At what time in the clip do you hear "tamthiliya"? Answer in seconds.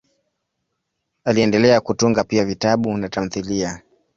3.09-3.81